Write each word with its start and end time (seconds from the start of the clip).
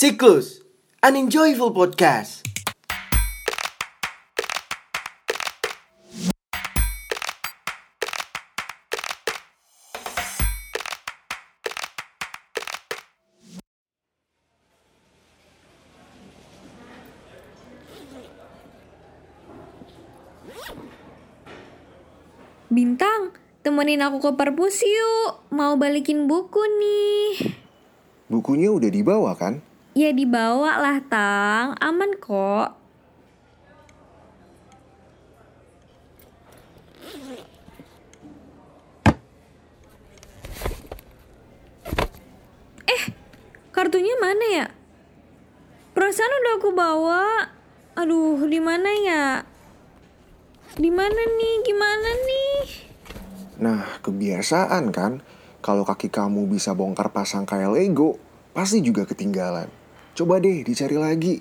Siklus, 0.00 0.64
an 1.04 1.12
enjoyable 1.12 1.76
podcast. 1.76 2.40
Bintang, 22.72 23.36
temenin 23.60 24.00
aku 24.00 24.24
ke 24.24 24.32
perpus 24.32 24.80
yuk. 24.80 25.44
Mau 25.52 25.76
balikin 25.76 26.24
buku 26.24 26.64
nih. 26.80 27.52
Bukunya 28.32 28.72
udah 28.72 28.88
dibawa 28.88 29.36
kan? 29.36 29.60
Ya 30.00 30.16
dibawa 30.16 30.80
lah, 30.80 31.04
Tang. 31.12 31.76
Aman 31.76 32.16
kok. 32.16 32.72
Eh, 42.88 43.02
kartunya 43.76 44.16
mana 44.16 44.46
ya? 44.48 44.66
Perasaan 45.92 46.32
udah 46.32 46.54
aku 46.56 46.72
bawa. 46.72 47.52
Aduh, 48.00 48.40
di 48.48 48.56
mana 48.56 48.88
ya? 49.04 49.44
Di 50.80 50.88
mana 50.88 51.12
nih? 51.12 51.54
Gimana 51.60 52.10
nih? 52.24 52.64
Nah, 53.60 54.00
kebiasaan 54.00 54.96
kan? 54.96 55.20
Kalau 55.60 55.84
kaki 55.84 56.08
kamu 56.08 56.48
bisa 56.48 56.72
bongkar 56.72 57.12
pasang 57.12 57.44
kayak 57.44 57.76
Lego, 57.76 58.16
pasti 58.56 58.80
juga 58.80 59.04
ketinggalan. 59.04 59.79
Coba 60.20 60.36
deh 60.36 60.60
dicari 60.60 61.00
lagi. 61.00 61.40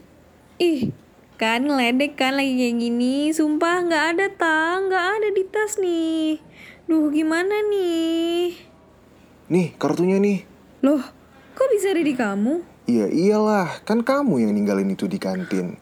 Ih, 0.55 0.95
kan 1.35 1.67
ngeledek 1.67 2.15
kan 2.15 2.39
lagi 2.39 2.55
kayak 2.55 2.79
gini. 2.79 3.27
Sumpah 3.35 3.83
nggak 3.83 4.05
ada 4.15 4.31
tang, 4.31 4.87
nggak 4.87 5.05
ada 5.19 5.29
di 5.35 5.43
tas 5.51 5.75
nih. 5.83 6.39
Duh, 6.87 7.11
gimana 7.11 7.59
nih? 7.59 8.55
Nih, 9.51 9.75
kartunya 9.75 10.15
nih. 10.23 10.47
Loh, 10.79 11.03
kok 11.59 11.67
bisa 11.75 11.91
ada 11.91 11.99
di 11.99 12.15
kamu? 12.15 12.63
Iya 12.87 13.11
iyalah, 13.11 13.83
kan 13.83 13.99
kamu 13.99 14.47
yang 14.47 14.55
ninggalin 14.55 14.95
itu 14.95 15.11
di 15.11 15.19
kantin. 15.19 15.75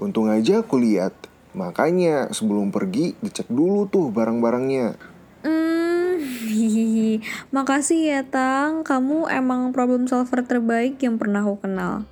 Untung 0.00 0.32
aja 0.32 0.64
aku 0.64 0.80
lihat. 0.80 1.12
Makanya 1.52 2.32
sebelum 2.32 2.72
pergi 2.72 3.12
dicek 3.20 3.52
dulu 3.52 3.92
tuh 3.92 4.08
barang-barangnya. 4.08 4.96
Hmm. 5.44 6.16
Makasih 7.60 8.00
ya 8.08 8.20
Tang, 8.24 8.88
kamu 8.88 9.28
emang 9.28 9.76
problem 9.76 10.08
solver 10.08 10.40
terbaik 10.48 10.96
yang 11.04 11.20
pernah 11.20 11.44
aku 11.44 11.60
kenal. 11.60 12.08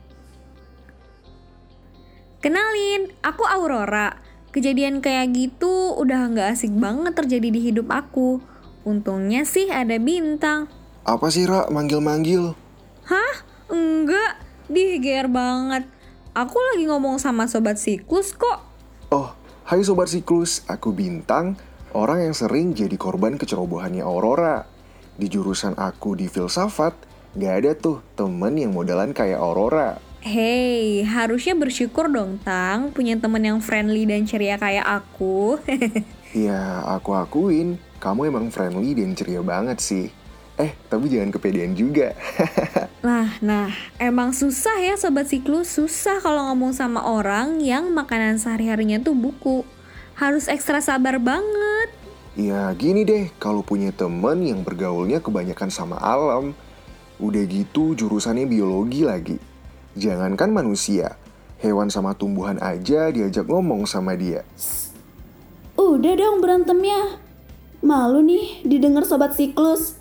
Kenalin, 2.47 3.11
aku 3.27 3.43
Aurora. 3.43 4.23
Kejadian 4.55 5.03
kayak 5.03 5.35
gitu 5.35 5.99
udah 5.99 6.31
nggak 6.31 6.55
asik 6.55 6.71
banget 6.79 7.19
terjadi 7.19 7.51
di 7.51 7.59
hidup 7.59 7.91
aku. 7.91 8.39
Untungnya 8.87 9.43
sih 9.43 9.67
ada 9.67 9.99
bintang. 9.99 10.71
Apa 11.03 11.27
sih, 11.27 11.43
Ra, 11.43 11.67
manggil-manggil? 11.75 12.55
Hah? 13.11 13.35
Enggak, 13.67 14.39
dih 14.71 15.03
GR 15.03 15.27
banget. 15.27 15.91
Aku 16.39 16.55
lagi 16.71 16.87
ngomong 16.87 17.19
sama 17.19 17.51
sobat 17.51 17.83
siklus 17.83 18.31
kok. 18.31 18.63
Oh, 19.11 19.35
hai 19.67 19.83
Sobat 19.83 20.07
Siklus, 20.07 20.63
aku 20.71 20.95
Bintang, 20.95 21.59
orang 21.99 22.31
yang 22.31 22.35
sering 22.39 22.79
jadi 22.79 22.95
korban 22.95 23.43
kecerobohannya 23.43 24.07
Aurora. 24.07 24.71
Di 25.19 25.27
jurusan 25.27 25.75
aku 25.75 26.15
di 26.15 26.31
filsafat, 26.31 26.95
gak 27.35 27.55
ada 27.59 27.75
tuh 27.75 28.07
temen 28.15 28.55
yang 28.55 28.71
modelan 28.71 29.11
kayak 29.11 29.43
Aurora. 29.43 30.06
Hey, 30.27 31.07
harusnya 31.07 31.55
bersyukur 31.55 32.11
dong 32.11 32.43
Tang 32.43 32.91
punya 32.91 33.15
temen 33.15 33.39
yang 33.39 33.63
friendly 33.63 34.11
dan 34.11 34.27
ceria 34.27 34.59
kayak 34.59 34.83
aku. 34.83 35.55
Ya, 36.35 36.83
aku 36.83 37.15
akuin, 37.15 37.79
kamu 38.03 38.35
emang 38.35 38.51
friendly 38.51 38.99
dan 38.99 39.15
ceria 39.15 39.39
banget 39.41 39.79
sih. 39.79 40.11
Eh, 40.59 40.75
tapi 40.91 41.07
jangan 41.07 41.31
kepedean 41.31 41.79
juga. 41.79 42.11
Nah, 43.07 43.39
nah, 43.39 43.71
emang 44.03 44.35
susah 44.35 44.83
ya 44.83 44.99
sobat 44.99 45.31
siklus, 45.31 45.79
susah 45.79 46.19
kalau 46.19 46.51
ngomong 46.51 46.75
sama 46.75 47.07
orang 47.07 47.63
yang 47.63 47.95
makanan 47.95 48.43
sehari-harinya 48.43 48.99
tuh 48.99 49.15
buku. 49.15 49.63
Harus 50.19 50.51
ekstra 50.51 50.83
sabar 50.83 51.23
banget. 51.23 51.95
ya, 52.35 52.67
gini 52.75 53.07
deh, 53.07 53.31
kalau 53.39 53.63
punya 53.63 53.95
temen 53.95 54.43
yang 54.43 54.67
bergaulnya 54.67 55.23
kebanyakan 55.23 55.71
sama 55.71 56.03
alam, 56.03 56.51
udah 57.23 57.47
gitu 57.47 57.95
jurusannya 57.95 58.51
biologi 58.51 59.07
lagi. 59.07 59.39
Jangankan 59.97 60.53
manusia, 60.53 61.17
hewan 61.65 61.89
sama 61.89 62.13
tumbuhan 62.13 62.61
aja 62.61 63.09
diajak 63.09 63.49
ngomong 63.49 63.89
sama 63.89 64.13
dia. 64.13 64.45
Udah 65.81 66.13
dong 66.21 66.45
berantemnya. 66.45 67.17
Malu 67.81 68.21
nih 68.21 68.61
didengar 68.69 69.09
sobat 69.09 69.33
siklus. 69.33 69.97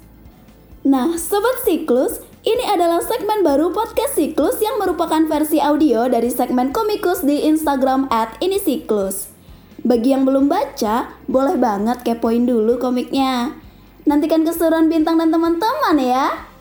Nah, 0.84 1.16
sobat 1.16 1.64
siklus, 1.64 2.20
ini 2.44 2.68
adalah 2.68 3.00
segmen 3.08 3.40
baru 3.40 3.72
podcast 3.72 4.20
siklus 4.20 4.60
yang 4.60 4.84
merupakan 4.84 5.24
versi 5.32 5.64
audio 5.64 6.12
dari 6.12 6.28
segmen 6.28 6.76
komikus 6.76 7.24
di 7.24 7.48
Instagram 7.48 8.12
at 8.12 8.36
ini 8.44 8.60
siklus. 8.60 9.32
Bagi 9.80 10.12
yang 10.12 10.28
belum 10.28 10.52
baca, 10.52 11.16
boleh 11.32 11.56
banget 11.56 12.04
kepoin 12.04 12.44
dulu 12.44 12.84
komiknya. 12.84 13.56
Nantikan 14.04 14.44
keseruan 14.44 14.92
bintang 14.92 15.24
dan 15.24 15.32
teman-teman 15.32 15.98
ya. 16.04 16.55